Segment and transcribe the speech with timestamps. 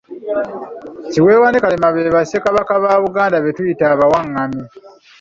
[1.11, 4.61] Kiweewa ne Kalema be bassekabaka ba Buganda be tuyita abawangami.